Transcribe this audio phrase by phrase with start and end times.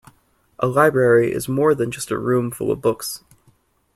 [0.57, 3.23] A library is more than just a room full of books